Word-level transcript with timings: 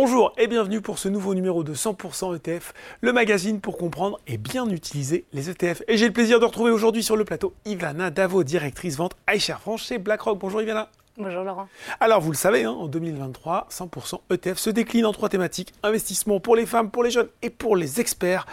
Bonjour 0.00 0.32
et 0.38 0.46
bienvenue 0.46 0.80
pour 0.80 0.96
ce 0.96 1.08
nouveau 1.08 1.34
numéro 1.34 1.64
de 1.64 1.74
100% 1.74 2.36
ETF, 2.36 2.72
le 3.00 3.12
magazine 3.12 3.60
pour 3.60 3.76
comprendre 3.76 4.20
et 4.28 4.38
bien 4.38 4.70
utiliser 4.70 5.24
les 5.32 5.50
ETF. 5.50 5.82
Et 5.88 5.96
j'ai 5.96 6.06
le 6.06 6.12
plaisir 6.12 6.38
de 6.38 6.44
retrouver 6.44 6.70
aujourd'hui 6.70 7.02
sur 7.02 7.16
le 7.16 7.24
plateau 7.24 7.52
Ivana 7.64 8.10
Davo, 8.10 8.44
directrice 8.44 8.96
vente 8.96 9.16
iShare 9.28 9.60
France 9.60 9.82
chez 9.82 9.98
BlackRock. 9.98 10.38
Bonjour 10.38 10.62
Ivana. 10.62 10.88
Bonjour 11.20 11.42
Laurent. 11.42 11.68
Alors 11.98 12.20
vous 12.20 12.30
le 12.30 12.36
savez, 12.36 12.62
hein, 12.62 12.70
en 12.70 12.86
2023, 12.86 13.66
100% 13.72 14.20
ETF 14.30 14.56
se 14.56 14.70
décline 14.70 15.04
en 15.04 15.12
trois 15.12 15.28
thématiques. 15.28 15.74
Investissement 15.82 16.38
pour 16.38 16.54
les 16.54 16.64
femmes, 16.64 16.92
pour 16.92 17.02
les 17.02 17.10
jeunes 17.10 17.26
et 17.42 17.50
pour 17.50 17.74
les 17.74 18.00
experts. 18.00 18.46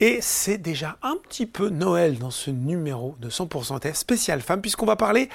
Et 0.00 0.18
c'est 0.20 0.58
déjà 0.58 0.96
un 1.02 1.14
petit 1.28 1.46
peu 1.46 1.68
Noël 1.68 2.18
dans 2.18 2.32
ce 2.32 2.50
numéro 2.50 3.14
de 3.20 3.30
100% 3.30 3.76
ETF 3.76 3.94
spécial 3.94 4.40
femmes 4.40 4.60
puisqu'on 4.60 4.86
va 4.86 4.96
parler 4.96 5.28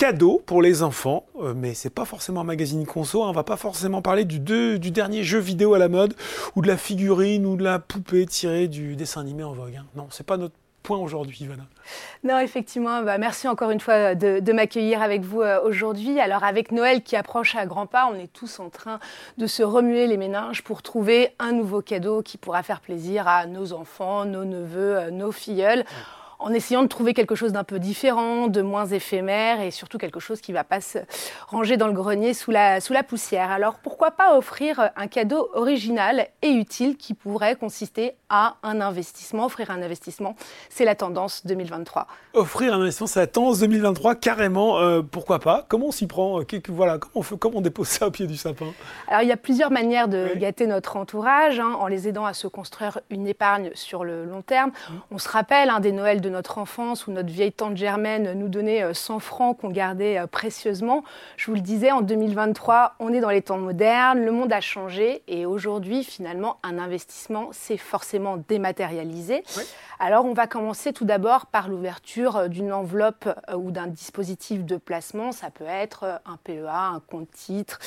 cadeaux 0.00 0.42
pour 0.46 0.62
les 0.62 0.82
enfants, 0.82 1.26
euh, 1.42 1.52
mais 1.54 1.74
c'est 1.74 1.90
pas 1.90 2.06
forcément 2.06 2.40
un 2.40 2.44
magazine 2.44 2.86
conso, 2.86 3.22
hein. 3.22 3.28
on 3.28 3.32
va 3.32 3.44
pas 3.44 3.58
forcément 3.58 4.00
parler 4.00 4.24
du, 4.24 4.40
du, 4.40 4.90
dernier 4.90 5.22
jeu 5.22 5.38
vidéo 5.38 5.74
à 5.74 5.78
la 5.78 5.90
mode, 5.90 6.14
ou 6.56 6.62
de 6.62 6.68
la 6.68 6.78
figurine, 6.78 7.44
ou 7.44 7.54
de 7.54 7.62
la 7.62 7.78
poupée 7.78 8.24
tirée 8.24 8.66
du 8.66 8.96
dessin 8.96 9.20
animé 9.20 9.42
en 9.42 9.52
vogue. 9.52 9.76
Hein. 9.76 9.84
Non, 9.96 10.06
c'est 10.10 10.24
pas 10.24 10.38
notre 10.38 10.54
point 10.82 10.98
aujourd'hui, 10.98 11.38
Ivana 11.40 11.64
Non, 12.24 12.38
effectivement, 12.38 13.02
bah, 13.02 13.18
merci 13.18 13.48
encore 13.48 13.70
une 13.70 13.80
fois 13.80 14.14
de, 14.14 14.52
m'accueillir 14.52 15.02
avec 15.02 15.22
vous 15.22 15.42
euh, 15.42 15.60
aujourd'hui. 15.62 16.20
Alors 16.20 16.44
avec 16.44 16.72
Noël 16.72 17.02
qui 17.02 17.16
approche 17.16 17.54
à 17.56 17.66
grands 17.66 17.86
pas, 17.86 18.10
on 18.12 18.14
est 18.14 18.32
tous 18.32 18.60
en 18.60 18.68
train 18.68 18.98
de 19.38 19.46
se 19.46 19.62
remuer 19.62 20.06
les 20.06 20.16
méninges 20.16 20.62
pour 20.62 20.82
trouver 20.82 21.34
un 21.38 21.52
nouveau 21.52 21.82
cadeau 21.82 22.22
qui 22.22 22.38
pourra 22.38 22.62
faire 22.62 22.80
plaisir 22.80 23.28
à 23.28 23.46
nos 23.46 23.72
enfants, 23.72 24.24
nos 24.24 24.44
neveux, 24.44 24.96
euh, 24.96 25.10
nos 25.10 25.32
filleuls 25.32 25.84
en 26.40 26.52
essayant 26.52 26.82
de 26.82 26.88
trouver 26.88 27.14
quelque 27.14 27.34
chose 27.34 27.52
d'un 27.52 27.64
peu 27.64 27.78
différent, 27.78 28.48
de 28.48 28.62
moins 28.62 28.86
éphémère 28.86 29.60
et 29.60 29.70
surtout 29.70 29.98
quelque 29.98 30.20
chose 30.20 30.40
qui 30.40 30.52
ne 30.52 30.56
va 30.56 30.64
pas 30.64 30.80
se 30.80 30.98
ranger 31.46 31.76
dans 31.76 31.86
le 31.86 31.92
grenier 31.92 32.34
sous 32.34 32.50
la, 32.50 32.80
sous 32.80 32.92
la 32.92 33.02
poussière. 33.02 33.50
Alors 33.50 33.74
pourquoi 33.78 34.10
pas 34.10 34.36
offrir 34.36 34.90
un 34.96 35.06
cadeau 35.06 35.50
original 35.52 36.26
et 36.42 36.48
utile 36.48 36.96
qui 36.96 37.12
pourrait 37.14 37.56
consister 37.56 38.14
à 38.30 38.56
un 38.62 38.80
investissement, 38.80 39.46
offrir 39.46 39.70
un 39.70 39.82
investissement 39.82 40.34
C'est 40.70 40.84
la 40.84 40.94
tendance 40.94 41.44
2023. 41.46 42.06
Offrir 42.32 42.72
un 42.72 42.80
investissement, 42.80 43.06
c'est 43.06 43.20
la 43.20 43.26
tendance 43.26 43.58
2023, 43.58 44.14
carrément, 44.14 44.78
euh, 44.78 45.02
pourquoi 45.02 45.40
pas? 45.40 45.66
Comment 45.68 45.88
on 45.88 45.92
s'y 45.92 46.06
prend? 46.06 46.40
Voilà, 46.68 46.98
comment, 46.98 47.12
on 47.16 47.22
fait, 47.22 47.36
comment 47.38 47.58
on 47.58 47.60
dépose 47.60 47.88
ça 47.88 48.06
au 48.06 48.10
pied 48.10 48.26
du 48.26 48.36
sapin? 48.36 48.72
Alors 49.08 49.22
il 49.22 49.28
y 49.28 49.32
a 49.32 49.36
plusieurs 49.36 49.70
manières 49.70 50.08
de 50.08 50.28
gâter 50.36 50.66
notre 50.66 50.96
entourage, 50.96 51.60
hein, 51.60 51.72
en 51.78 51.86
les 51.86 52.08
aidant 52.08 52.24
à 52.24 52.32
se 52.32 52.46
construire 52.46 53.00
une 53.10 53.26
épargne 53.26 53.70
sur 53.74 54.04
le 54.04 54.24
long 54.24 54.42
terme. 54.42 54.70
Mmh. 54.70 54.94
On 55.10 55.18
se 55.18 55.28
rappelle 55.28 55.68
un 55.68 55.80
des 55.80 55.92
Noëls 55.92 56.20
de 56.20 56.29
notre 56.30 56.58
enfance 56.58 57.06
où 57.06 57.12
notre 57.12 57.28
vieille 57.28 57.52
tante 57.52 57.76
Germaine 57.76 58.32
nous 58.32 58.48
donnait 58.48 58.94
100 58.94 59.16
euh, 59.16 59.18
francs 59.18 59.58
qu'on 59.58 59.70
gardait 59.70 60.18
euh, 60.18 60.26
précieusement. 60.26 61.04
Je 61.36 61.46
vous 61.46 61.54
le 61.54 61.60
disais, 61.60 61.90
en 61.90 62.00
2023, 62.00 62.94
on 62.98 63.12
est 63.12 63.20
dans 63.20 63.30
les 63.30 63.42
temps 63.42 63.58
modernes, 63.58 64.20
le 64.20 64.32
monde 64.32 64.52
a 64.52 64.60
changé 64.60 65.22
et 65.28 65.44
aujourd'hui, 65.46 66.04
finalement, 66.04 66.58
un 66.62 66.78
investissement, 66.78 67.48
c'est 67.52 67.76
forcément 67.76 68.38
dématérialisé. 68.48 69.44
Alors, 69.98 70.24
on 70.24 70.32
va 70.32 70.46
commencer 70.46 70.92
tout 70.92 71.04
d'abord 71.04 71.46
par 71.46 71.68
l'ouverture 71.68 72.36
euh, 72.36 72.48
d'une 72.48 72.72
enveloppe 72.72 73.28
ou 73.54 73.70
d'un 73.70 73.86
dispositif 73.86 74.64
de 74.64 74.76
placement. 74.76 75.32
Ça 75.32 75.50
peut 75.50 75.64
être 75.68 76.20
un 76.24 76.38
PEA, 76.42 76.94
un 76.94 77.02
compte 77.06 77.30
titre 77.30 77.78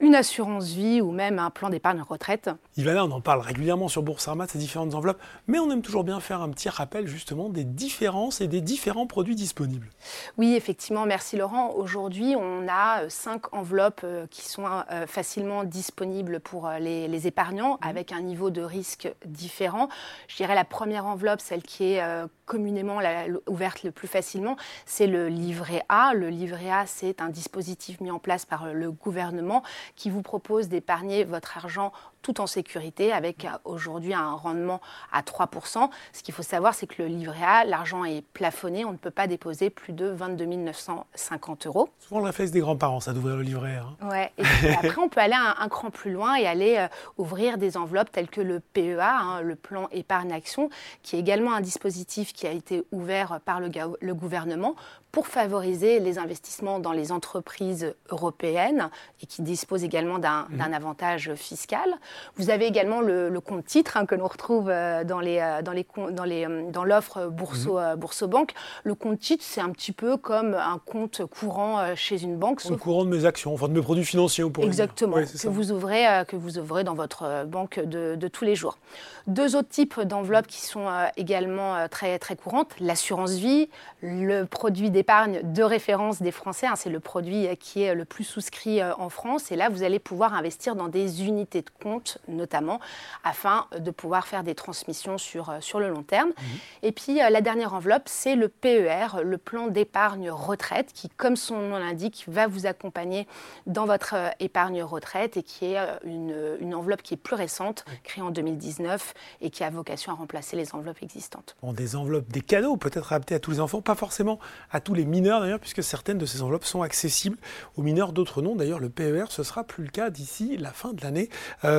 une 0.00 0.14
assurance 0.14 0.68
vie 0.68 1.00
ou 1.00 1.10
même 1.10 1.38
un 1.38 1.50
plan 1.50 1.70
d'épargne 1.70 2.02
retraite. 2.02 2.50
Ivana, 2.76 3.04
on 3.04 3.10
en 3.10 3.20
parle 3.20 3.40
régulièrement 3.40 3.88
sur 3.88 4.02
Boursorama, 4.02 4.46
ces 4.46 4.58
différentes 4.58 4.94
enveloppes, 4.94 5.20
mais 5.46 5.58
on 5.58 5.70
aime 5.70 5.82
toujours 5.82 6.04
bien 6.04 6.20
faire 6.20 6.40
un 6.40 6.50
petit 6.50 6.68
rappel 6.68 7.06
justement 7.06 7.48
des 7.48 7.64
différences 7.78 8.40
et 8.40 8.48
des 8.48 8.60
différents 8.60 9.06
produits 9.06 9.36
disponibles. 9.36 9.88
Oui, 10.36 10.54
effectivement, 10.54 11.06
merci 11.06 11.36
Laurent. 11.36 11.70
Aujourd'hui, 11.70 12.34
on 12.36 12.66
a 12.68 13.04
euh, 13.04 13.08
cinq 13.08 13.54
enveloppes 13.54 14.02
euh, 14.04 14.26
qui 14.26 14.42
sont 14.42 14.64
euh, 14.66 15.06
facilement 15.06 15.64
disponibles 15.64 16.40
pour 16.40 16.68
les, 16.80 17.26
épargnants 17.26 17.74
mmh. 17.74 17.88
avec 17.88 18.12
un 18.12 18.20
niveau 18.20 18.50
de 18.50 18.62
risque 18.62 19.08
différent. 19.24 19.88
Je 20.26 20.36
dirais 20.36 20.54
la 20.54 20.64
première 20.64 21.06
enveloppe, 21.06 21.40
celle 21.40 21.62
qui 21.62 21.84
est 21.84 22.02
communément 22.46 23.00
ouverte 23.48 23.82
le 23.82 23.90
plus 23.90 24.08
facilement, 24.08 24.56
c'est 24.86 25.06
le 25.06 25.28
livret 25.28 25.82
A. 25.88 26.14
Le 26.14 26.28
livret 26.28 26.70
A, 26.70 26.86
c'est 26.86 27.20
un 27.20 27.28
dispositif 27.28 28.00
mis 28.00 28.10
en 28.10 28.18
place 28.18 28.46
par 28.46 28.72
le 28.72 28.90
gouvernement 28.90 29.62
qui 29.96 30.10
vous 30.10 30.22
propose 30.22 30.68
d'épargner 30.68 31.24
votre 31.24 31.56
argent 31.56 31.92
tout 32.22 32.40
en 32.40 32.46
sécurité 32.46 33.12
avec 33.12 33.44
euh, 33.44 33.48
aujourd'hui 33.64 34.14
un 34.14 34.32
rendement 34.32 34.80
à 35.12 35.22
3%. 35.22 35.88
Ce 36.12 36.22
qu'il 36.22 36.34
faut 36.34 36.42
savoir, 36.42 36.74
c'est 36.74 36.86
que 36.86 37.02
le 37.02 37.08
livret 37.08 37.44
A, 37.44 37.64
l'argent 37.64 38.04
est 38.04 38.24
plafonné, 38.32 38.84
on 38.84 38.92
ne 38.92 38.96
peut 38.96 39.10
pas 39.10 39.26
déposer 39.26 39.70
plus 39.70 39.92
de 39.92 40.06
22 40.06 40.46
950 40.46 41.66
euros. 41.66 41.88
Souvent 41.98 42.20
le 42.20 42.26
réflexe 42.26 42.50
des 42.50 42.60
grands-parents, 42.60 43.00
ça 43.00 43.12
d'ouvrir 43.12 43.36
le 43.36 43.42
livret 43.42 43.76
A. 43.76 43.82
Hein. 43.82 44.08
Ouais, 44.08 44.32
et 44.38 44.70
après 44.74 44.98
on 45.00 45.08
peut 45.08 45.20
aller 45.20 45.34
un, 45.34 45.68
cran 45.68 45.90
plus 45.90 46.12
loin 46.12 46.36
et 46.36 46.46
aller 46.46 46.76
euh, 46.78 46.88
ouvrir 47.18 47.58
des 47.58 47.76
enveloppes 47.76 48.10
telles 48.10 48.28
que 48.28 48.40
le 48.40 48.60
PEA, 48.60 49.00
hein, 49.00 49.40
le 49.42 49.56
plan 49.56 49.88
épargne 49.92 50.32
action, 50.32 50.70
qui 51.02 51.16
est 51.16 51.18
également 51.20 51.52
un 51.52 51.60
dispositif 51.60 52.32
qui 52.32 52.46
a 52.46 52.52
été 52.52 52.84
ouvert 52.92 53.40
par 53.44 53.60
le, 53.60 53.70
le 54.00 54.14
gouvernement 54.14 54.74
pour 55.12 55.26
favoriser 55.26 56.00
les 56.00 56.18
investissements 56.18 56.78
dans 56.78 56.92
les 56.92 57.12
entreprises 57.12 57.94
européennes 58.10 58.90
et 59.22 59.26
qui 59.26 59.42
disposent 59.42 59.84
également 59.84 60.18
d'un 60.18 60.46
mmh. 60.50 60.72
avantage 60.72 61.34
fiscal. 61.34 61.88
Vous 62.36 62.50
avez 62.50 62.66
également 62.66 63.00
le, 63.00 63.38
compte 63.40 63.64
titre 63.64 63.96
hein, 63.96 64.06
que 64.06 64.14
l'on 64.14 64.26
retrouve 64.26 64.68
euh, 64.68 65.04
dans 65.04 65.20
les 65.20 65.38
euh, 65.38 65.62
dans 65.62 65.72
les 65.72 65.86
dans 66.10 66.24
les 66.24 66.46
euh, 66.46 66.70
dans 66.70 66.84
l'offre 66.84 67.28
Bourso, 67.28 67.78
mmh. 67.78 67.96
Bourso-Banque. 67.96 68.52
Le 68.84 68.94
compte 68.94 69.18
titre, 69.18 69.44
c'est 69.46 69.60
un 69.60 69.70
petit 69.70 69.92
peu 69.92 70.16
comme 70.16 70.54
un 70.54 70.80
compte 70.84 71.24
courant 71.26 71.94
chez 71.94 72.22
une 72.22 72.36
banque. 72.36 72.60
Sauf... 72.60 72.78
courant 72.78 73.04
de 73.04 73.10
mes 73.10 73.24
actions, 73.24 73.54
enfin 73.54 73.68
de 73.68 73.72
mes 73.72 73.82
produits 73.82 74.04
financiers, 74.04 74.44
on 74.44 74.50
pourrait 74.50 74.66
Exactement, 74.66 75.16
que 75.16 75.48
vous 75.48 75.72
ouvrez 75.72 76.04
que 76.26 76.36
vous 76.36 76.58
ouvrez 76.58 76.84
dans 76.84 76.94
votre 76.94 77.44
banque 77.46 77.80
de, 77.80 78.14
de 78.14 78.28
tous 78.28 78.44
les 78.44 78.54
jours. 78.54 78.78
Deux 79.26 79.56
autres 79.56 79.68
types 79.68 80.00
d'enveloppes 80.00 80.46
qui 80.46 80.60
sont 80.60 80.88
également 81.16 81.88
très 81.88 82.18
très 82.18 82.36
courantes 82.36 82.72
l'assurance 82.80 83.32
vie, 83.32 83.68
le 84.02 84.44
produit 84.44 84.90
d'épargne 84.90 85.40
de 85.42 85.62
référence 85.62 86.22
des 86.22 86.32
Français. 86.32 86.66
Hein, 86.66 86.74
c'est 86.76 86.90
le 86.90 87.00
produit 87.00 87.48
qui 87.58 87.82
est 87.82 87.94
le 87.94 88.04
plus 88.04 88.24
souscrit 88.24 88.82
en 88.82 89.08
France. 89.08 89.50
Et 89.52 89.56
là, 89.56 89.68
vous 89.68 89.82
allez 89.82 89.98
pouvoir 89.98 90.34
investir 90.34 90.76
dans 90.76 90.88
des 90.88 91.24
unités 91.24 91.62
de 91.62 91.70
compte 91.82 91.97
notamment, 92.28 92.80
afin 93.24 93.66
de 93.78 93.90
pouvoir 93.90 94.26
faire 94.26 94.42
des 94.42 94.54
transmissions 94.54 95.18
sur, 95.18 95.50
euh, 95.50 95.60
sur 95.60 95.80
le 95.80 95.88
long 95.88 96.02
terme. 96.02 96.28
Mhm. 96.28 96.58
Et 96.82 96.92
puis 96.92 97.22
euh, 97.22 97.30
la 97.30 97.40
dernière 97.40 97.74
enveloppe, 97.74 98.04
c'est 98.06 98.36
le 98.36 98.48
PER, 98.48 99.22
le 99.22 99.38
plan 99.38 99.68
d'épargne 99.68 100.30
retraite, 100.30 100.92
qui, 100.92 101.08
comme 101.08 101.36
son 101.36 101.58
nom 101.58 101.78
l'indique, 101.78 102.24
va 102.28 102.46
vous 102.46 102.66
accompagner 102.66 103.26
dans 103.66 103.86
votre 103.86 104.14
euh, 104.14 104.28
épargne 104.40 104.82
retraite 104.82 105.36
et 105.36 105.42
qui 105.42 105.66
est 105.66 105.78
une, 106.04 106.56
une 106.60 106.74
enveloppe 106.74 107.02
qui 107.02 107.14
est 107.14 107.18
plus 107.18 107.36
récente, 107.36 107.84
créée 108.04 108.22
en 108.22 108.30
2019 108.30 109.14
et 109.40 109.50
qui 109.50 109.64
a 109.64 109.70
vocation 109.70 110.12
à 110.12 110.14
remplacer 110.14 110.56
les 110.56 110.74
enveloppes 110.74 111.02
existantes. 111.02 111.56
Bon, 111.62 111.72
des 111.72 111.96
enveloppes, 111.96 112.28
des 112.28 112.40
cadeaux 112.40 112.76
peut-être 112.76 113.12
adaptés 113.12 113.34
à 113.34 113.40
tous 113.40 113.52
les 113.52 113.60
enfants, 113.60 113.80
pas 113.80 113.94
forcément 113.94 114.38
à 114.70 114.80
tous 114.80 114.94
les 114.94 115.04
mineurs 115.04 115.40
d'ailleurs, 115.40 115.60
puisque 115.60 115.82
certaines 115.82 116.18
de 116.18 116.26
ces 116.26 116.42
enveloppes 116.42 116.64
sont 116.64 116.82
accessibles 116.82 117.38
aux 117.76 117.82
mineurs, 117.82 118.12
d'autres 118.12 118.42
non. 118.42 118.56
D'ailleurs, 118.56 118.80
le 118.80 118.88
PER, 118.88 119.26
ce 119.28 119.42
sera 119.42 119.64
plus 119.64 119.84
le 119.84 119.90
cas 119.90 120.10
d'ici 120.10 120.56
la 120.56 120.72
fin 120.72 120.92
de 120.92 121.02
l'année. 121.02 121.28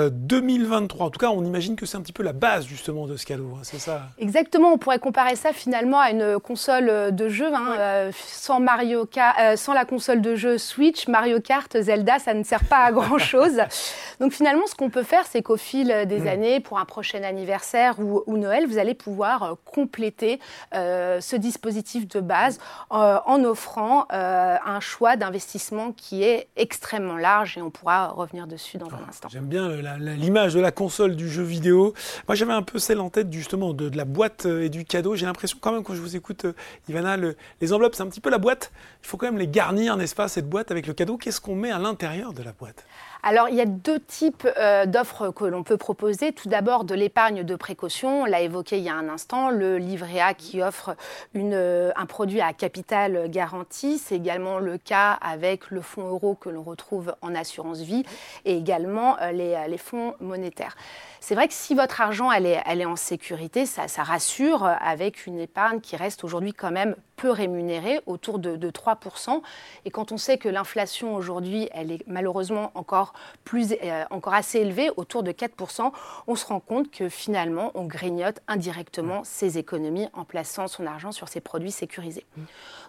2023. 0.10 1.08
En 1.08 1.10
tout 1.10 1.20
cas, 1.20 1.30
on 1.30 1.44
imagine 1.44 1.76
que 1.76 1.86
c'est 1.86 1.98
un 1.98 2.02
petit 2.02 2.14
peu 2.14 2.24
la 2.24 2.34
base 2.34 2.66
justement 2.66 3.08
de 3.08 3.18
ce 3.18 3.26
cadeau, 3.26 3.54
hein, 3.56 3.62
c'est 3.64 3.80
ça? 3.80 4.10
Exactement, 4.18 4.74
on 4.74 4.78
pourrait 4.78 5.00
comparer 5.00 5.36
ça 5.36 5.54
finalement 5.54 6.00
à 6.00 6.12
une 6.12 6.40
console 6.40 7.16
de 7.16 7.30
jeu. 7.30 7.54
Hein, 7.54 7.76
euh, 7.78 8.12
sans, 8.16 8.60
Mario 8.60 9.08
euh, 9.40 9.56
sans 9.56 9.74
la 9.74 9.86
console 9.86 10.22
de 10.22 10.36
jeu 10.36 10.58
Switch, 10.58 11.08
Mario 11.08 11.40
Kart, 11.40 11.80
Zelda, 11.80 12.20
ça 12.20 12.34
ne 12.34 12.44
sert 12.44 12.64
pas 12.64 12.80
à 12.80 12.92
grand-chose. 12.92 13.62
Donc 14.20 14.34
finalement, 14.34 14.68
ce 14.68 14.76
qu'on 14.76 14.90
peut 14.90 15.04
faire, 15.04 15.26
c'est 15.26 15.42
qu'au 15.42 15.58
fil 15.58 15.88
des 16.08 16.20
mm. 16.20 16.28
années, 16.28 16.60
pour 16.60 16.80
un 16.80 16.86
prochain 16.86 17.24
anniversaire 17.24 18.00
ou, 18.00 18.38
Noël, 18.38 18.68
vous 18.68 18.78
allez 18.78 18.94
pouvoir 18.94 19.44
euh, 19.44 19.54
compléter 19.66 20.40
ce 20.74 21.36
dispositif 21.36 22.08
de 22.08 22.20
base 22.20 22.60
en 22.90 23.44
offrant 23.44 24.06
un 24.10 24.80
choix 24.80 25.16
d'investissement 25.16 25.92
qui 25.92 26.24
est 26.24 26.48
extrêmement 26.56 27.18
large 27.18 27.58
et 27.58 27.62
on 27.62 27.70
pourra 27.70 28.08
revenir 28.08 28.48
dessus 28.48 28.78
dans 28.78 28.88
un 28.88 29.08
instant. 29.08 29.30
J'aime 29.30 29.46
bien 29.46 29.70
l'image 30.00 30.54
de 30.54 30.60
la 30.60 30.72
console 30.72 31.16
du 31.16 31.30
jeu 31.30 31.44
vidéo. 31.44 31.94
Moi, 32.28 32.36
j'avais 32.36 32.54
un 32.54 32.62
peu 32.62 32.80
celle 32.80 33.00
en 33.00 33.10
tête 33.10 33.32
justement 33.32 33.74
de, 33.74 33.96
la 33.96 34.06
boîte 34.06 34.46
euh, 34.46 34.64
et 34.64 34.70
du 34.70 34.86
cadeau. 34.86 35.16
J'ai 35.16 35.26
l'impression 35.26 35.58
quand 35.60 35.72
même 35.72 35.84
quand 35.84 35.96
je 35.96 36.02
vous 36.02 36.16
écoute, 36.16 36.46
euh, 36.46 36.54
Ivana, 36.88 37.18
les 37.62 37.74
enveloppes, 37.74 37.96
c'est 37.96 38.04
un 38.04 38.08
petit 38.08 38.22
peu 38.22 38.30
la 38.30 38.38
boîte. 38.38 38.72
Il 39.04 39.08
faut 39.08 39.18
quand 39.18 39.28
même 39.28 39.38
les 39.38 39.48
garnir, 39.48 39.98
n'est-ce 39.98 40.16
pas, 40.16 40.28
cette 40.28 40.50
boîte 40.50 40.72
avec 40.72 40.88
le 40.88 40.94
cadeau. 40.94 41.18
Qu'est-ce 41.18 41.42
qu'on 41.42 41.56
met 41.56 41.72
à 41.72 41.80
l'intérieur 41.80 42.34
de 42.34 42.44
la 42.44 42.52
boîte? 42.52 42.86
Alors, 43.22 43.50
il 43.50 43.56
y 43.56 43.62
a 43.62 43.66
deux 43.66 44.00
types 44.00 44.48
euh, 44.58 44.86
d'offres 44.86 45.32
que 45.32 45.44
l'on 45.44 45.64
peut 45.64 45.76
proposer. 45.76 46.32
Tout 46.32 46.48
d'abord, 46.48 46.86
de 46.86 46.96
l'épargne 46.96 47.44
de 47.44 47.56
précaution. 47.56 48.22
On 48.22 48.26
l'a 48.26 48.42
évoqué 48.42 48.78
il 48.78 48.84
y 48.84 48.90
a 48.90 48.96
un 48.96 49.10
instant, 49.10 49.50
le 49.50 49.78
livret 49.78 50.22
A 50.22 50.34
qui 50.34 50.62
offre 50.62 50.96
euh, 51.36 51.92
un 51.96 52.06
produit 52.06 52.40
à 52.40 52.54
capital 52.54 53.30
garanti. 53.30 53.98
C'est 53.98 54.16
également 54.16 54.60
le 54.60 54.78
cas 54.78 55.12
avec 55.22 55.70
le 55.70 55.82
fonds 55.82 56.08
euro 56.08 56.36
que 56.36 56.50
l'on 56.50 56.64
retrouve 56.64 57.14
en 57.22 57.36
assurance 57.36 57.80
vie 57.80 58.04
et 58.46 58.56
également 58.56 59.18
euh, 59.22 59.32
les, 59.32 59.78
fonds 59.78 60.16
monétaires. 60.22 60.78
C'est 61.20 61.36
vrai 61.36 61.48
que 61.48 61.54
si 61.54 61.76
votre 61.76 62.02
argent 62.02 62.32
elle 62.32 62.46
est, 62.46 62.62
elle 62.66 62.82
est 62.82 62.86
en 62.86 62.96
sécurité, 62.96 63.66
ça, 63.66 63.88
ça 63.88 64.04
rassure 64.04 64.66
avec 64.66 65.26
une 65.26 65.40
épargne 65.40 65.80
qui 65.80 65.96
reste 65.96 66.24
aujourd'hui 66.24 66.54
quand 66.54 66.72
même 66.72 66.96
peu 67.20 67.30
rémunérés, 67.32 68.00
autour 68.06 68.40
de, 68.40 68.70
3%. 68.70 69.42
Et 69.86 69.92
quand 69.92 70.12
on 70.12 70.18
sait 70.18 70.38
que 70.38 70.48
l'inflation 70.48 71.16
aujourd'hui, 71.16 71.68
elle 71.74 71.92
est 71.92 72.04
malheureusement 72.08 72.72
encore, 72.76 73.14
plus, 73.44 73.74
euh, 73.84 74.06
encore 74.10 74.34
assez 74.34 74.60
élevée, 74.60 74.90
autour 74.96 75.24
de 75.24 75.32
4%, 75.32 75.92
on 76.28 76.36
se 76.36 76.46
rend 76.46 76.60
compte 76.60 76.92
que 76.92 77.10
finalement, 77.10 77.72
on 77.74 77.84
grignote 77.84 78.40
indirectement 78.48 79.24
ses 79.24 79.58
économies 79.58 80.08
en 80.14 80.24
plaçant 80.24 80.68
son 80.68 80.86
argent 80.86 81.12
sur 81.12 81.28
ces 81.28 81.42
produits 81.42 81.72
sécurisés. 81.72 82.26
Mmh. 82.38 82.42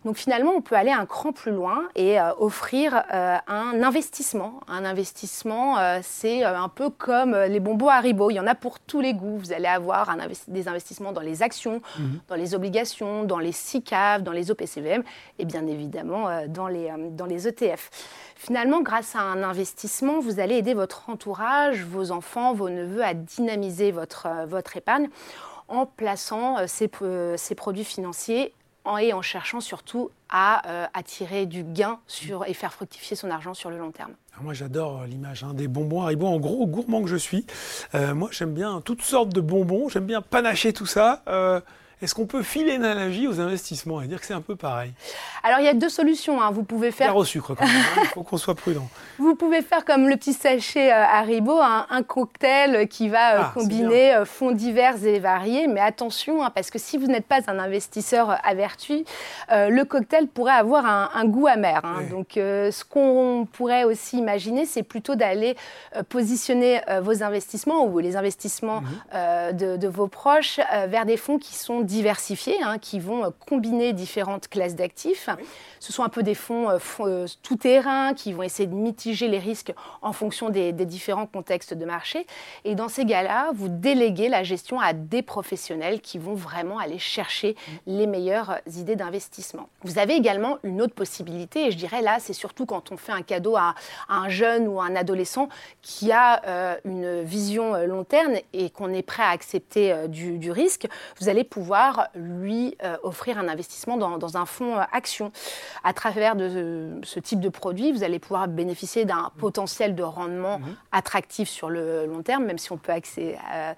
Donc 0.05 0.17
finalement, 0.17 0.53
on 0.53 0.62
peut 0.62 0.77
aller 0.77 0.93
un 0.93 1.06
cran 1.06 1.32
plus 1.32 1.53
loin 1.53 1.88
et 1.97 2.21
euh, 2.21 2.32
offrir 2.38 3.03
euh, 3.12 3.37
un 3.49 3.82
investissement. 3.82 4.61
Un 4.69 4.85
investissement, 4.85 5.77
c'est 6.03 6.44
un 6.44 6.69
peu 6.69 6.91
comme 6.91 7.35
les 7.37 7.61
bonbons 7.61 7.88
Haribo. 7.88 8.19
Il 8.28 8.34
y 8.34 8.40
en 8.40 8.46
a 8.46 8.55
pour 8.55 8.81
tous 8.81 9.00
les 9.00 9.14
goûts. 9.14 9.38
Vous 9.38 9.52
allez 9.52 9.67
avoir 9.67 10.14
des 10.49 10.69
investissements 10.69 11.12
dans 11.12 11.20
les 11.22 11.43
actions, 11.43 11.81
mmh. 11.99 12.02
dans 12.28 12.34
les 12.34 12.55
obligations, 12.55 13.25
dans 13.25 13.38
les 13.38 13.52
SICAV, 13.52 14.22
dans 14.22 14.32
les 14.32 14.50
OPCVM 14.50 15.02
et 15.38 15.44
bien 15.44 15.67
évidemment 15.67 16.28
euh, 16.28 16.46
dans 16.49 16.69
les, 16.69 16.90
euh, 16.90 17.11
dans 17.11 17.26
les 17.26 17.49
ETF. 17.49 17.90
Finalement, 18.37 18.81
grâce 18.82 19.17
à 19.17 19.20
un 19.20 19.43
investissement, 19.43 20.20
vous 20.20 20.40
allez 20.40 20.56
aider 20.56 20.75
votre 20.75 21.08
entourage, 21.08 21.84
vos 21.84 22.11
enfants, 22.11 22.52
vos 22.55 22.69
neveux 22.69 23.05
à 23.05 23.14
dynamiser 23.14 23.93
votre, 23.93 24.26
euh, 24.26 24.46
votre 24.46 24.76
épargne 24.76 25.08
en 25.69 25.87
plaçant 25.87 26.56
ces, 26.67 26.90
ces 27.37 27.55
produits 27.55 27.84
financiers 27.84 28.52
et 28.98 29.12
en 29.12 29.22
cherchant 29.22 29.60
surtout 29.60 30.10
à 30.28 30.88
attirer 30.94 31.46
du 31.46 31.64
gain 31.64 31.98
sur, 32.06 32.44
et 32.46 32.54
faire 32.54 32.72
fructifier 32.72 33.16
son 33.16 33.31
argent 33.31 33.54
sur 33.54 33.70
le 33.70 33.78
long 33.78 33.90
terme. 33.90 34.12
moi 34.40 34.54
j'adore 34.54 35.04
l'image 35.04 35.42
hein, 35.42 35.54
des 35.54 35.66
bonbons 35.66 36.02
Haribo, 36.02 36.26
en 36.26 36.38
gros 36.38 36.66
gourmand 36.66 37.02
que 37.02 37.08
je 37.08 37.16
suis. 37.16 37.46
moi 37.94 38.28
j'aime 38.31 38.54
bien 38.54 38.81
toutes 38.81 39.02
sortes 39.02 39.31
de 39.31 39.40
bonbons, 39.40 39.88
j'aime 39.88 40.06
bien 40.06 40.22
panacher 40.22 40.72
tout 40.72 40.87
ça. 40.87 41.22
Est-ce 42.02 42.14
qu'on 42.14 42.26
peut 42.26 42.43
filer 42.43 42.75
une 42.75 42.85
analogie 42.85 43.29
aux 43.29 43.41
investissements 43.41 44.00
et 44.00 44.06
dire 44.06 44.20
que 44.20 44.26
c'est 44.26 44.35
un 44.35 44.41
peu 44.41 44.56
pareil? 44.56 44.93
Alors 45.43 45.61
il 45.61 45.67
y 45.67 45.69
a 45.69 45.75
deux 45.75 45.88
solutions. 45.88 46.41
Hein. 46.41 46.50
Vous 46.50 46.62
pouvez 46.62 46.93
faire. 46.93 47.14
au 47.14 47.25
sucre 47.25 47.55
quand 47.55 47.67
même. 47.67 47.76
Hein. 47.76 48.00
il 48.05 48.08
faut 48.08 48.23
qu'on 48.23 48.38
soit 48.38 48.55
prudent. 48.55 48.88
Vous 49.19 49.35
pouvez 49.35 49.61
faire 49.61 49.85
comme 49.85 50.08
le 50.08 50.17
petit 50.17 50.32
sachet 50.32 50.91
euh, 50.91 51.05
Haribo, 51.05 51.61
un, 51.61 52.02
cocktail 52.02 52.88
qui 52.88 53.11
va 53.11 53.35
euh, 53.35 53.41
ah, 53.43 53.50
combiner 53.52 54.14
euh, 54.14 54.25
fonds 54.25 54.52
divers 54.52 55.05
et 55.05 55.19
variés. 55.19 55.67
Mais 55.67 55.81
attention, 55.81 56.43
hein, 56.43 56.50
parce 56.55 56.70
que 56.70 56.79
si 56.79 56.97
vous 56.97 57.06
n'êtes 57.06 57.26
pas 57.26 57.41
un 57.49 57.58
investisseur 57.58 58.38
averti, 58.44 59.05
le 59.50 59.82
cocktail 59.85 60.26
pourrait 60.26 60.53
avoir 60.53 60.87
un, 60.87 61.25
goût 61.26 61.46
amer. 61.46 61.82
Donc 62.11 62.32
ce 62.35 62.85
qu'on 62.85 63.46
pourrait 63.53 63.85
aussi 63.85 64.19
imaginer, 64.19 64.64
c'est 64.64 64.82
plutôt 64.82 65.14
d'aller 65.14 65.56
positionner 66.08 66.81
vos 67.03 67.23
investissements 67.23 67.85
ou 67.85 67.99
les 67.99 68.17
investissements 68.17 68.82
mhm. 69.12 69.56
de, 69.56 69.88
vos 69.88 70.06
proches 70.06 70.61
vers 70.88 71.05
des 71.05 71.17
fonds 71.17 71.38
qui 71.38 71.55
sont 71.55 71.81
diversifiés, 71.90 72.62
hein, 72.62 72.78
qui 72.78 73.00
vont 73.00 73.25
euh, 73.25 73.31
combiner 73.48 73.92
différentes 73.92 74.48
classes 74.48 74.76
d'actifs. 74.76 75.28
Ce 75.81 75.92
sont 75.92 76.04
un 76.04 76.08
peu 76.08 76.22
des 76.22 76.37
fonds, 76.37 76.70
euh, 76.70 76.78
euh, 77.00 77.26
tout-terrain 77.42 78.14
qui 78.14 78.32
vont 78.32 78.42
essayer 78.42 78.69
de 78.69 78.75
mitiger 78.75 79.26
les 79.26 79.38
risques 79.38 79.72
en 80.00 80.12
fonction 80.12 80.50
des, 80.50 80.72
différents 80.72 81.26
contextes 81.26 81.75
de 81.75 81.84
marché. 81.84 82.26
Et 82.64 82.75
dans 82.75 82.88
ces 82.88 83.04
cas-là, 83.04 83.50
vous 83.54 83.69
déléguez 83.69 84.28
la 84.28 84.42
gestion 84.44 84.81
à 84.81 84.92
des 84.92 85.22
professionnels 85.22 86.00
qui 86.00 86.19
vont 86.19 86.34
vraiment 86.34 86.78
aller 86.78 86.98
chercher 86.98 87.54
les 87.87 88.06
meilleures 88.06 88.58
idées 88.75 88.96
d'investissement. 88.96 89.69
Vous 89.82 89.98
avez 89.98 90.14
également 90.14 90.58
une 90.62 90.81
autre 90.81 90.94
possibilité, 90.94 91.66
et 91.66 91.70
je 91.70 91.76
dirais 91.76 92.02
là, 92.02 92.19
c'est 92.19 92.32
surtout 92.32 92.66
quand 92.66 92.93
on 92.93 92.96
fait 92.96 93.12
un 93.12 93.22
cadeau 93.22 93.56
à, 93.56 93.75
un 94.08 94.28
jeune 94.28 94.69
ou 94.69 94.81
un 94.81 94.96
adolescent 94.96 95.48
qui 95.82 96.12
a 96.12 96.40
une 96.84 97.22
vision 97.22 97.75
long 97.86 98.04
terme 98.04 98.34
et 98.52 98.70
qu'on 98.70 98.93
est 98.93 99.02
prêt 99.02 99.22
à 99.22 99.31
accepter 99.31 100.08
du, 100.08 100.38
du 100.38 100.50
risque, 100.50 100.86
vous 101.20 101.28
allez 101.28 101.44
pouvoir 101.44 101.80
lui 102.15 102.77
euh, 102.82 102.97
offrir 103.03 103.38
un 103.38 103.49
investissement 103.49 103.97
dans, 103.97 104.37
un 104.37 104.47
fonds 104.47 104.77
euh, 104.77 104.82
action. 104.93 105.32
À 105.85 105.93
travers 105.93 106.37
de, 106.37 107.00
ce 107.03 107.21
type 107.21 107.41
de 107.41 107.49
produit, 107.49 107.93
vous 107.93 108.03
allez 108.03 108.19
pouvoir 108.19 108.49
bénéficier 108.49 109.05
d'un 109.05 109.31
potentiel 109.38 109.94
de 109.94 110.03
rendement 110.03 110.59
mhm. 110.59 110.77
attractif 110.93 111.49
sur 111.49 111.71
le 111.71 112.06
long 112.06 112.23
terme, 112.23 112.44
même 112.44 112.59
si 112.59 112.73
on 112.73 112.77
peut 112.77 112.93
euh, 112.93 113.75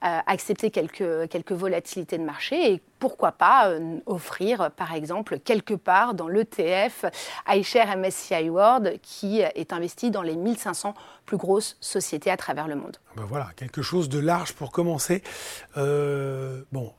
accepter 0.00 0.70
quelques, 0.70 1.28
quelques 1.28 1.52
volatilités 1.52 2.18
de 2.18 2.24
marché. 2.24 2.72
Et 2.72 2.82
pourquoi 2.98 3.32
pas 3.32 3.70
offrir, 4.06 4.70
par 4.70 4.94
exemple, 4.94 5.38
quelque 5.38 5.74
part 5.74 6.14
dans 6.14 6.28
l'ETF 6.28 7.04
iShare 7.48 7.96
MSCI 7.96 8.48
World 8.48 8.98
qui 9.02 9.40
est 9.40 9.72
investi 9.72 10.10
dans 10.10 10.22
les 10.22 10.34
1500 10.34 10.94
plus 11.26 11.36
grosses 11.36 11.76
sociétés 11.80 12.30
à 12.30 12.38
travers 12.38 12.68
le 12.68 12.76
monde. 12.76 12.96
Ben 13.16 13.24
voilà, 13.24 13.48
quelque 13.56 13.82
chose 13.82 14.08
de 14.08 14.18
large 14.18 14.54
pour 14.54 14.72
commencer. 14.72 15.22
bon, 15.76 16.92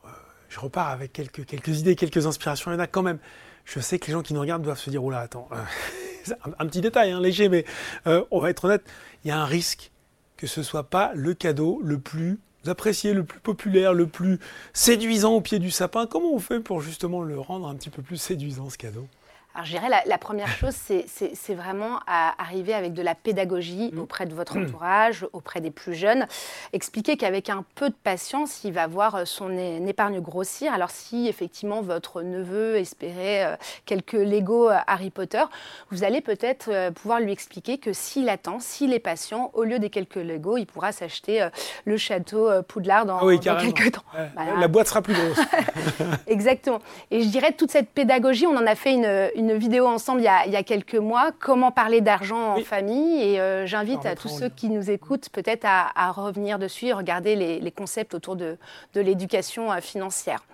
je 0.48 0.60
repars 0.60 0.88
avec 0.88 1.12
quelques, 1.12 1.80
idées, 1.80 1.96
quelques 1.96 2.26
inspirations. 2.26 2.70
Il 2.70 2.74
y 2.74 2.76
en 2.76 2.80
a 2.80 2.86
quand 2.86 3.02
même. 3.02 3.18
Je 3.64 3.80
sais 3.80 3.98
que 3.98 4.06
les 4.06 4.12
gens 4.12 4.22
qui 4.22 4.32
nous 4.32 4.40
regardent 4.40 4.62
doivent 4.62 4.78
se 4.78 4.90
dire, 4.90 5.04
oh 5.04 5.10
là, 5.10 5.20
attends, 5.20 5.48
euh, 5.52 6.34
un, 6.58 6.66
petit 6.66 6.80
détail, 6.80 7.10
hein, 7.10 7.20
léger, 7.20 7.48
mais 7.48 7.64
euh, 8.06 8.24
on 8.30 8.40
va 8.40 8.50
être 8.50 8.64
honnête, 8.64 8.82
il 9.24 9.28
y 9.28 9.30
a 9.30 9.38
un 9.38 9.44
risque 9.44 9.90
que 10.36 10.46
ce 10.46 10.62
soit 10.62 10.84
pas 10.84 11.12
le 11.14 11.34
cadeau 11.34 11.80
le 11.82 11.98
plus 11.98 12.38
apprécié, 12.66 13.12
le 13.12 13.24
plus 13.24 13.40
populaire, 13.40 13.92
le 13.92 14.06
plus 14.06 14.38
séduisant 14.72 15.34
au 15.34 15.40
pied 15.40 15.58
du 15.58 15.70
sapin. 15.70 16.06
Comment 16.06 16.32
on 16.32 16.38
fait 16.38 16.60
pour 16.60 16.80
justement 16.80 17.22
le 17.22 17.38
rendre 17.38 17.68
un 17.68 17.74
petit 17.74 17.90
peu 17.90 18.02
plus 18.02 18.16
séduisant, 18.16 18.70
ce 18.70 18.78
cadeau? 18.78 19.06
Alors, 19.54 19.66
je 19.66 19.72
dirais, 19.72 19.88
la, 20.06 20.18
première 20.18 20.46
chose, 20.48 20.74
c'est 20.76 21.54
vraiment 21.54 21.98
à 22.06 22.40
arriver 22.40 22.74
avec 22.74 22.92
de 22.92 23.02
la 23.02 23.16
pédagogie 23.16 23.90
mmh. 23.92 23.98
auprès 23.98 24.26
de 24.26 24.34
votre 24.34 24.56
mmh. 24.56 24.64
entourage, 24.64 25.26
auprès 25.32 25.60
des 25.60 25.72
plus 25.72 25.94
jeunes. 25.94 26.26
Expliquer 26.72 27.16
qu'avec 27.16 27.50
un 27.50 27.64
peu 27.74 27.88
de 27.88 27.94
patience, 27.94 28.62
il 28.62 28.72
va 28.72 28.86
voir 28.86 29.26
son 29.26 29.50
épargne 29.56 30.20
grossir. 30.20 30.72
Alors, 30.72 30.90
si 30.90 31.26
effectivement 31.26 31.80
votre 31.80 32.22
neveu 32.22 32.76
espérait 32.76 33.46
euh, 33.46 33.56
quelques 33.84 34.12
Lego 34.12 34.70
euh, 34.70 34.76
Harry 34.86 35.10
Potter, 35.10 35.42
vous 35.90 36.04
allez 36.04 36.20
peut-être 36.20 36.68
euh, 36.70 36.90
pouvoir 36.92 37.18
lui 37.18 37.32
expliquer 37.32 37.78
que 37.78 37.92
s'il 37.92 38.28
attend, 38.28 38.60
s'il 38.60 38.92
est 38.92 39.00
patient, 39.00 39.50
au 39.54 39.64
lieu 39.64 39.80
des 39.80 39.90
quelques 39.90 40.16
Lego, 40.16 40.56
il 40.56 40.66
pourra 40.66 40.92
s'acheter 40.92 41.48
le 41.84 41.96
château 41.96 42.48
Poudlard 42.68 43.06
dans, 43.06 43.18
ah 43.18 43.56
quelques 43.60 43.92
temps. 43.92 44.04
La 44.36 44.68
boîte 44.68 44.88
sera 44.88 45.02
plus 45.02 45.14
grosse. 45.14 45.40
Exactement. 46.26 46.78
Et 47.10 47.22
je 47.22 47.28
dirais, 47.28 47.52
toute 47.52 47.72
cette 47.72 47.88
pédagogie, 47.90 48.46
on 48.46 48.56
en 48.56 48.66
a 48.66 48.74
fait 48.74 48.94
une 48.94 49.30
une 49.38 49.56
vidéo 49.56 49.86
ensemble 49.86 50.20
il 50.20 50.24
y, 50.24 50.56
a, 50.56 50.62
quelques 50.64 50.96
mois, 50.96 51.30
comment 51.38 51.70
parler 51.70 52.00
d'argent 52.00 52.56
en 52.56 52.60
famille. 52.60 53.22
Et 53.22 53.40
euh, 53.40 53.66
j'invite 53.66 54.04
à 54.04 54.16
tous 54.16 54.28
ceux 54.28 54.48
qui 54.48 54.68
nous 54.68 54.90
écoutent 54.90 55.28
peut-être 55.30 55.64
à, 55.64 56.10
revenir 56.10 56.58
dessus 56.58 56.86
et 56.86 56.92
regarder 56.92 57.36
les, 57.36 57.70
concepts 57.70 58.14
autour 58.14 58.34
de, 58.34 58.58
l'éducation 58.94 59.70
euh, 59.70 59.80
financière. 59.80 60.44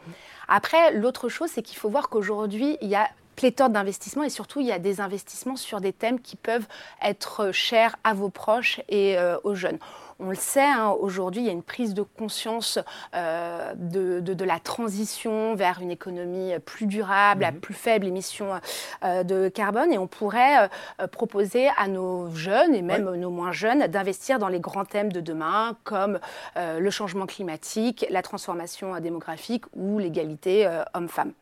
Après, 0.48 0.92
l'autre 0.92 1.30
chose, 1.30 1.48
c'est 1.50 1.62
qu'il 1.62 1.78
faut 1.78 1.88
voir 1.88 2.10
qu'aujourd'hui, 2.10 2.76
il 2.82 2.88
y 2.88 2.94
a 2.94 3.08
pléthore 3.36 3.70
d'investissements 3.70 4.22
et 4.22 4.30
surtout 4.30 4.60
il 4.60 4.66
y 4.66 4.72
a 4.72 4.78
des 4.78 5.00
investissements 5.00 5.56
sur 5.56 5.80
des 5.80 5.92
thèmes 5.92 6.20
qui 6.20 6.36
peuvent 6.36 6.66
être 7.02 7.50
chers 7.52 7.96
à 8.04 8.14
vos 8.14 8.28
proches 8.28 8.80
et 8.88 9.18
euh, 9.18 9.38
aux 9.44 9.54
jeunes. 9.54 9.78
On 10.20 10.30
le 10.30 10.36
sait, 10.36 10.62
hein, 10.62 10.90
aujourd'hui, 11.00 11.42
il 11.42 11.46
y 11.46 11.48
a 11.48 11.52
une 11.52 11.62
prise 11.62 11.94
de 11.94 12.02
conscience 12.02 12.78
euh, 13.14 13.72
de, 13.76 14.44
la 14.44 14.58
transition 14.58 15.54
vers 15.54 15.80
une 15.80 15.90
économie 15.90 16.52
plus 16.66 16.86
durable, 16.86 17.44
à 17.44 17.52
mhm. 17.52 17.60
plus 17.60 17.74
faible 17.74 18.06
émission 18.06 18.50
euh, 19.04 19.22
de 19.22 19.48
carbone. 19.48 19.92
Et 19.92 19.98
on 19.98 20.06
pourrait 20.06 20.68
euh, 21.00 21.06
proposer 21.06 21.68
à 21.78 21.88
nos 21.88 22.30
jeunes 22.34 22.74
et 22.74 22.82
même 22.82 23.14
nos 23.14 23.30
moins 23.30 23.52
jeunes 23.52 23.86
d'investir 23.86 24.38
dans 24.38 24.48
les 24.48 24.60
grands 24.60 24.84
thèmes 24.84 25.12
de 25.12 25.20
demain, 25.20 25.76
comme 25.84 26.18
le 26.56 26.90
changement 26.90 27.26
climatique, 27.26 28.06
la 28.10 28.22
transformation 28.22 28.98
démographique 29.00 29.64
ou 29.74 29.98
l'égalité 29.98 30.68
homme-femme. 30.94 31.32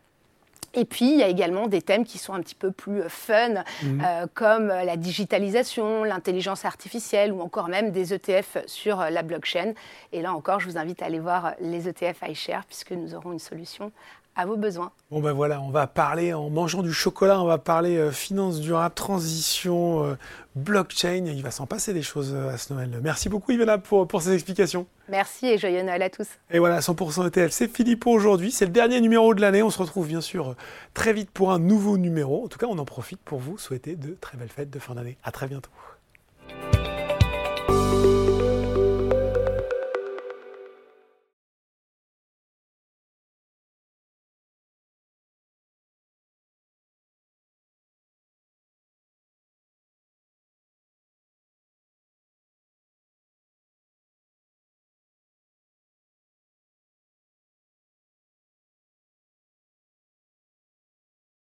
Et 0.75 0.85
puis, 0.85 1.13
il 1.13 1.19
y 1.19 1.23
a 1.23 1.29
également 1.29 1.67
des 1.67 1.83
thèmes 1.83 2.05
qui 2.05 2.19
sont 2.19 2.33
un 2.33 2.41
petit 2.41 2.55
peu 2.55 2.71
plus 2.71 3.03
euh, 3.03 3.09
fun, 3.09 3.63
mhm. 3.83 4.03
euh, 4.05 4.27
comme 4.33 4.71
euh, 4.71 4.85
la 4.85 4.97
digitalisation, 4.97 6.05
l'intelligence 6.05 6.65
artificielle 6.65 7.33
ou 7.33 7.41
encore 7.41 7.69
même 7.69 7.91
des 7.91 8.15
ETF 8.15 8.59
sur 8.67 8.99
la 8.99 9.23
blockchain. 9.23 9.75
Et 10.13 10.23
là 10.23 10.33
encore, 10.33 10.61
je 10.61 10.69
vous 10.69 10.79
invite 10.79 11.03
à 11.03 11.07
aller 11.07 11.21
voir 11.21 11.55
les 11.61 11.89
ETF 11.89 12.23
iShare 12.29 12.65
puisque 12.67 12.93
nous 12.93 13.15
aurons 13.15 13.33
une 13.33 13.39
solution 13.39 13.93
à 14.35 14.47
vos 14.47 14.57
besoins. 14.57 14.93
Bon 15.11 15.21
ben 15.21 15.33
voilà, 15.33 15.61
on 15.61 15.71
va 15.71 15.87
parler 15.87 16.33
en 16.33 16.49
mangeant 16.49 16.83
du 16.83 16.93
chocolat, 16.93 17.41
on 17.41 17.47
va 17.47 17.59
parler 17.59 17.97
euh, 17.97 18.11
finance 18.11 18.61
durable, 18.61 18.95
transition, 18.95 20.05
euh, 20.05 20.15
blockchain. 20.55 21.27
Il 21.27 21.43
va 21.43 21.51
s'en 21.51 21.67
passer 21.67 21.93
des 21.93 22.03
choses 22.03 22.33
euh, 22.35 22.51
à 22.51 22.57
ce 22.57 22.73
Noël. 22.73 22.91
Merci 23.03 23.29
beaucoup 23.29 23.53
Ivana 23.53 23.79
pour, 23.79 24.09
pour 24.09 24.23
ces 24.23 24.33
explications. 24.33 24.87
Merci 25.09 25.47
et 25.47 25.59
joyeux 25.59 25.83
Noël 25.83 26.03
à 26.03 26.11
tous. 26.11 26.29
Et 26.51 26.59
voilà, 26.59 26.81
100% 26.81 27.29
ETF, 27.29 27.53
c'est 27.53 27.69
fini 27.69 27.97
pour 27.97 28.13
aujourd'hui. 28.13 28.51
C'est 28.51 28.65
le 28.65 28.73
dernier 28.73 29.01
numéro 29.01 29.35
de 29.35 29.41
l'année. 29.41 29.63
On 29.63 29.71
se 29.71 29.79
retrouve 29.79 30.09
bien 30.09 30.23
sûr 30.23 30.55
très 30.95 31.13
vite 31.13 31.31
pour 31.31 31.53
un 31.53 31.59
nouveau 31.59 31.99
numéro. 31.99 32.45
En 32.45 32.49
tout 32.49 32.59
cas, 32.59 32.67
on 32.69 32.79
en 32.79 32.85
profite 32.87 33.21
pour 33.21 33.39
vous 33.39 33.59
souhaiter 33.59 33.97
de 33.97 34.17
très 34.21 34.39
belles 34.39 34.49
fêtes 34.49 34.71
de 34.71 34.79
fin 34.79 34.95
d'année. 34.95 35.19
À 35.25 35.31
très 35.31 35.47
bientôt. 35.47 35.71